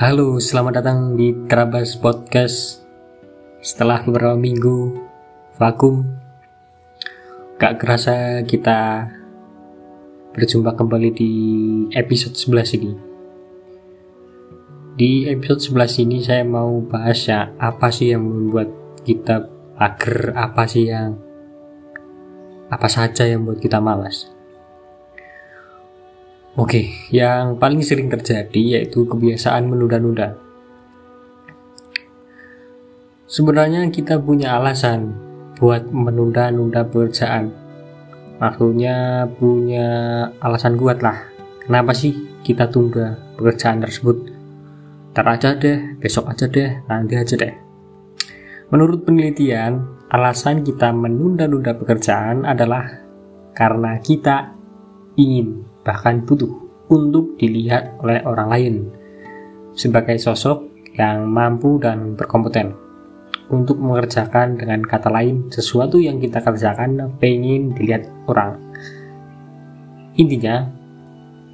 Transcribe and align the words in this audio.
Halo, 0.00 0.40
selamat 0.40 0.80
datang 0.80 1.12
di 1.12 1.28
Trabas 1.44 1.92
Podcast. 1.92 2.80
Setelah 3.60 4.00
beberapa 4.00 4.32
minggu 4.32 4.96
vakum, 5.60 6.08
gak 7.60 7.76
kerasa 7.76 8.40
kita 8.48 9.12
berjumpa 10.32 10.72
kembali 10.72 11.12
di 11.12 11.32
episode 11.92 12.32
11 12.32 12.80
ini. 12.80 12.92
Di 14.96 15.28
episode 15.36 15.68
11 15.68 16.08
ini 16.08 16.24
saya 16.24 16.48
mau 16.48 16.80
bahas 16.80 17.20
ya 17.28 17.52
apa 17.60 17.92
sih 17.92 18.16
yang 18.16 18.24
membuat 18.24 18.72
kita 19.04 19.52
agar 19.76 20.32
apa 20.32 20.64
sih 20.64 20.88
yang 20.88 21.20
apa 22.72 22.88
saja 22.88 23.28
yang 23.28 23.44
membuat 23.44 23.60
kita 23.60 23.84
malas. 23.84 24.32
Oke, 26.58 26.90
yang 27.14 27.62
paling 27.62 27.78
sering 27.78 28.10
terjadi 28.10 28.82
yaitu 28.82 29.06
kebiasaan 29.06 29.70
menunda-nunda. 29.70 30.34
Sebenarnya 33.30 33.86
kita 33.94 34.18
punya 34.18 34.58
alasan 34.58 35.14
buat 35.62 35.86
menunda-nunda 35.94 36.82
pekerjaan. 36.90 37.54
Maksudnya 38.42 39.30
punya 39.38 39.86
alasan 40.42 40.74
kuat 40.74 40.98
lah. 41.06 41.30
Kenapa 41.62 41.94
sih 41.94 42.18
kita 42.42 42.66
tunda 42.66 43.14
pekerjaan 43.38 43.86
tersebut? 43.86 44.34
Ntar 45.14 45.30
aja 45.30 45.54
deh, 45.54 46.02
besok 46.02 46.34
aja 46.34 46.50
deh, 46.50 46.82
nanti 46.90 47.14
aja 47.14 47.38
deh. 47.38 47.54
Menurut 48.74 49.06
penelitian, 49.06 50.02
alasan 50.10 50.66
kita 50.66 50.90
menunda-nunda 50.90 51.78
pekerjaan 51.78 52.42
adalah 52.42 53.06
karena 53.54 54.02
kita 54.02 54.58
ingin 55.14 55.69
bahkan 55.90 56.22
butuh 56.22 56.46
untuk 56.86 57.34
dilihat 57.34 57.98
oleh 57.98 58.22
orang 58.22 58.46
lain 58.46 58.74
sebagai 59.74 60.22
sosok 60.22 60.70
yang 60.94 61.26
mampu 61.26 61.82
dan 61.82 62.14
berkompeten 62.14 62.78
untuk 63.50 63.82
mengerjakan 63.82 64.54
dengan 64.54 64.86
kata 64.86 65.10
lain 65.10 65.50
sesuatu 65.50 65.98
yang 65.98 66.22
kita 66.22 66.38
kerjakan 66.38 67.18
pengen 67.18 67.74
dilihat 67.74 68.06
orang. 68.30 68.54
Intinya 70.14 70.70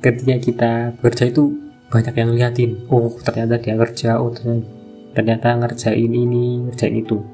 ketika 0.05 0.37
kita 0.37 0.73
bekerja 1.01 1.33
itu 1.33 1.57
banyak 1.89 2.13
yang 2.13 2.31
liatin 2.37 2.71
oh 2.93 3.09
ternyata 3.25 3.57
dia 3.57 3.73
kerja 3.81 4.21
oh 4.21 4.29
ternyata, 4.37 4.69
ternyata 5.17 5.49
ngerjain 5.65 6.13
ini 6.13 6.69
ngerjain 6.69 6.97
itu. 7.01 7.25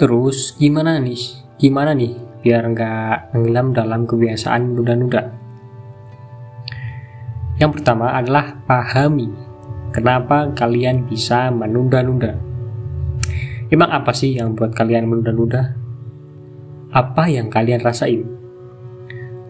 Terus 0.00 0.56
gimana 0.56 0.96
nih? 0.96 1.44
Gimana 1.60 1.92
nih 1.92 2.27
biar 2.42 2.62
nggak 2.70 3.34
tenggelam 3.34 3.74
dalam 3.74 4.00
kebiasaan 4.06 4.74
menunda-nunda. 4.74 5.22
Yang 7.58 7.82
pertama 7.82 8.14
adalah 8.14 8.54
pahami 8.66 9.26
kenapa 9.90 10.54
kalian 10.54 11.10
bisa 11.10 11.50
menunda-nunda. 11.50 12.38
Emang 13.68 13.90
apa 13.92 14.14
sih 14.16 14.38
yang 14.38 14.56
buat 14.56 14.72
kalian 14.72 15.10
menunda-nunda? 15.10 15.76
Apa 16.94 17.28
yang 17.28 17.52
kalian 17.52 17.84
rasain? 17.84 18.24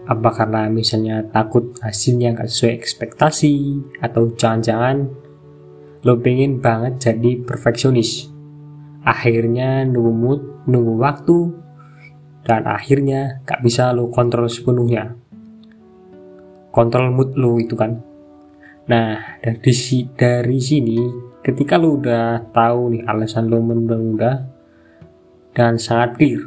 Apa 0.09 0.33
karena 0.33 0.67
misalnya 0.67 1.21
takut 1.29 1.71
hasilnya 1.79 2.35
nggak 2.35 2.49
sesuai 2.49 2.73
ekspektasi? 2.81 3.53
Atau 4.01 4.33
jangan-jangan 4.33 5.07
lo 6.03 6.17
pengen 6.19 6.59
banget 6.59 6.99
jadi 6.99 7.45
perfeksionis? 7.45 8.27
Akhirnya 9.05 9.87
nunggu 9.87 10.11
mood, 10.11 10.41
nunggu 10.67 10.99
waktu, 10.99 11.37
dan 12.43 12.65
akhirnya 12.65 13.43
gak 13.43 13.61
bisa 13.61 13.91
lo 13.91 14.07
kontrol 14.09 14.47
sepenuhnya. 14.47 15.15
Kontrol 16.69 17.11
mood 17.11 17.35
lo 17.35 17.59
itu 17.59 17.75
kan. 17.75 17.99
Nah 18.89 19.39
dari 19.41 19.69
dari 20.17 20.57
sini 20.57 20.97
ketika 21.45 21.77
lo 21.77 21.99
udah 21.99 22.49
tahu 22.49 22.97
nih 22.97 23.03
alasan 23.05 23.49
lo 23.51 23.61
menunda 23.61 24.49
dan 25.53 25.77
sangat 25.77 26.17
clear 26.17 26.41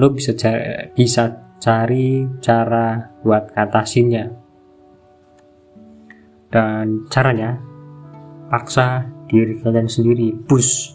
lo 0.00 0.08
bisa 0.12 0.32
cari, 0.32 0.88
bisa 0.96 1.56
cari 1.60 2.24
cara 2.40 3.12
buat 3.20 3.52
ngatasinnya. 3.52 4.24
Dan 6.52 7.08
caranya 7.08 7.56
paksa 8.52 9.08
diri 9.28 9.56
kalian 9.56 9.88
sendiri 9.88 10.36
push. 10.44 10.92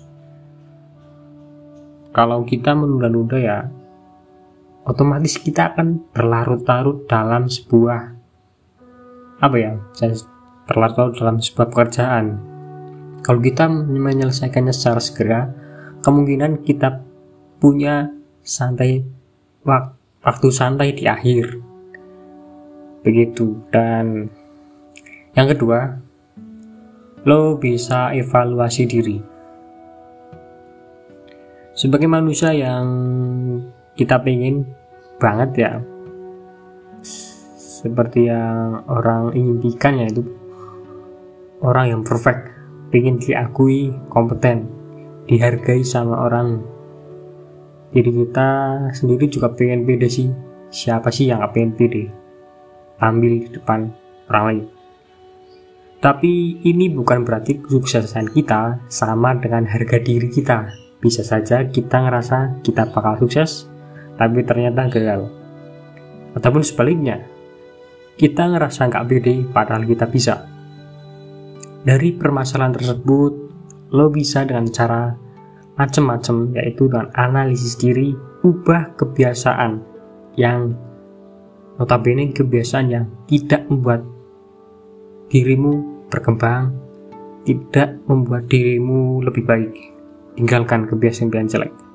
Kalau 2.13 2.45
kita 2.45 2.73
menunda-nunda 2.77 3.37
ya 3.37 3.65
otomatis 4.87 5.35
kita 5.35 5.75
akan 5.75 6.07
berlarut-larut 6.15 7.03
dalam 7.11 7.51
sebuah 7.51 8.15
apa 9.37 9.55
ya 9.59 9.75
berlarut-larut 10.65 11.15
dalam 11.19 11.37
sebuah 11.43 11.67
pekerjaan. 11.69 12.25
Kalau 13.21 13.43
kita 13.43 13.67
menyelesaikannya 13.67 14.71
secara 14.71 15.03
segera 15.03 15.41
kemungkinan 15.99 16.63
kita 16.63 17.03
punya 17.59 18.07
santai 18.39 19.03
waktu 19.67 20.47
santai 20.49 20.95
di 20.95 21.03
akhir. 21.03 21.59
Begitu. 23.03 23.59
Dan 23.67 24.31
yang 25.35 25.47
kedua 25.51 25.99
lo 27.27 27.59
bisa 27.59 28.15
evaluasi 28.15 28.83
diri. 28.87 29.19
Sebagai 31.77 32.09
manusia 32.09 32.55
yang 32.57 32.87
kita 33.97 34.21
pengen 34.21 34.69
banget 35.17 35.51
ya. 35.57 35.71
Seperti 37.81 38.29
yang 38.29 38.85
orang 38.85 39.33
impikan 39.33 39.97
ya 39.97 40.07
itu 40.07 40.21
orang 41.65 41.85
yang 41.97 42.01
perfect. 42.05 42.53
Ingin 42.93 43.19
diakui 43.19 43.91
kompeten 44.07 44.71
dihargai 45.27 45.83
sama 45.83 46.23
orang. 46.23 46.63
Jadi 47.91 48.09
kita 48.15 48.49
sendiri 48.95 49.27
juga 49.27 49.51
pengen 49.51 49.83
pede 49.83 50.07
sih. 50.07 50.31
Siapa 50.71 51.11
sih 51.11 51.27
yang 51.27 51.43
gak 51.43 51.53
pengen 51.55 51.71
pede? 51.75 52.03
Tampil 52.97 53.33
di 53.45 53.49
depan 53.51 53.91
orang 54.31 54.43
lain. 54.47 54.65
Tapi 55.97 56.63
ini 56.63 56.93
bukan 56.93 57.25
berarti 57.25 57.59
kesuksesan 57.59 58.31
kita 58.31 58.85
sama 58.87 59.35
dengan 59.35 59.65
harga 59.67 59.97
diri 59.99 60.29
kita. 60.29 60.69
Bisa 60.97 61.21
saja 61.21 61.65
kita 61.67 62.07
ngerasa 62.07 62.61
kita 62.63 62.89
bakal 62.89 63.17
sukses 63.21 63.69
tapi 64.17 64.41
ternyata 64.43 64.89
gagal. 64.89 65.29
Ataupun 66.33 66.61
sebaliknya, 66.65 67.23
kita 68.17 68.49
ngerasa 68.49 68.89
nggak 68.89 69.05
pede 69.05 69.35
padahal 69.49 69.85
kita 69.85 70.09
bisa. 70.09 70.45
Dari 71.85 72.11
permasalahan 72.17 72.73
tersebut, 72.75 73.33
lo 73.93 74.09
bisa 74.11 74.43
dengan 74.43 74.67
cara 74.67 75.15
macam-macam 75.77 76.57
yaitu 76.57 76.89
dengan 76.89 77.13
analisis 77.13 77.77
diri, 77.77 78.11
ubah 78.41 78.97
kebiasaan 78.97 79.79
yang 80.35 80.73
notabene 81.77 82.33
kebiasaan 82.33 82.85
yang 82.89 83.05
tidak 83.29 83.69
membuat 83.69 84.01
dirimu 85.29 86.05
berkembang, 86.09 86.73
tidak 87.45 88.01
membuat 88.09 88.49
dirimu 88.49 89.21
lebih 89.21 89.45
baik. 89.45 89.73
Tinggalkan 90.37 90.89
kebiasaan-kebiasaan 90.89 91.53
jelek. 91.53 91.86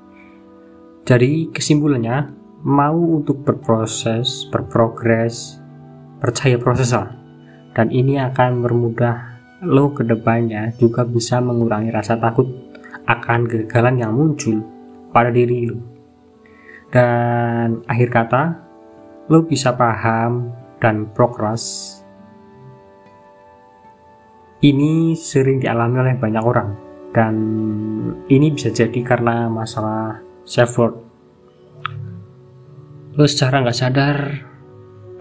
Jadi 1.03 1.51
kesimpulannya, 1.51 2.31
mau 2.63 2.95
untuk 2.95 3.43
berproses, 3.43 4.47
berprogres, 4.55 5.59
percaya 6.23 6.55
proses 6.63 6.95
lah. 6.95 7.11
Dan 7.75 7.91
ini 7.91 8.23
akan 8.23 8.63
bermudah 8.63 9.17
lo 9.67 9.91
ke 9.91 10.07
depannya 10.07 10.75
juga 10.79 11.03
bisa 11.03 11.43
mengurangi 11.43 11.91
rasa 11.91 12.19
takut 12.19 12.47
akan 13.07 13.51
kegagalan 13.51 13.99
yang 13.99 14.13
muncul 14.15 14.63
pada 15.11 15.35
diri 15.35 15.67
lo. 15.67 15.79
Dan 16.93 17.83
akhir 17.91 18.09
kata, 18.13 18.43
lo 19.27 19.43
bisa 19.43 19.75
paham 19.75 20.55
dan 20.79 21.11
progres. 21.11 21.99
Ini 24.63 25.19
sering 25.19 25.59
dialami 25.59 25.97
oleh 25.99 26.15
banyak 26.15 26.45
orang 26.47 26.71
dan 27.11 27.35
ini 28.31 28.55
bisa 28.55 28.71
jadi 28.71 29.03
karena 29.03 29.51
masalah 29.51 30.23
worth 30.47 30.99
lo 33.13 33.25
secara 33.29 33.61
nggak 33.61 33.77
sadar 33.77 34.17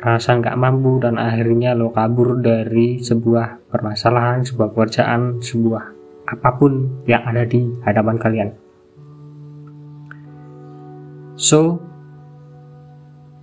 rasa 0.02 0.40
nggak 0.40 0.58
mampu 0.58 0.98
dan 0.98 1.22
akhirnya 1.22 1.78
lo 1.78 1.94
kabur 1.94 2.42
dari 2.42 2.98
sebuah 3.04 3.70
permasalahan 3.70 4.42
sebuah 4.42 4.74
pekerjaan 4.74 5.38
sebuah 5.44 5.84
apa 6.32 6.50
pun 6.58 7.04
yang 7.06 7.28
ada 7.28 7.44
di 7.44 7.68
hadapan 7.84 8.16
kalian. 8.16 8.50
So 11.36 11.78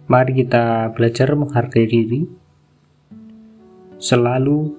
mari 0.09 0.33
kita 0.43 0.97
belajar 0.97 1.37
menghargai 1.37 1.85
diri 1.85 2.25
selalu 4.01 4.73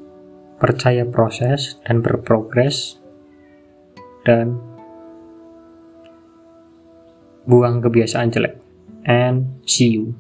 percaya 0.58 1.06
proses 1.08 1.78
dan 1.86 2.02
berprogres 2.02 2.98
dan 4.26 4.58
buang 7.48 7.80
kebiasaan 7.84 8.32
jelek. 8.34 8.60
And 9.08 9.64
see 9.64 9.96
you 9.96 10.18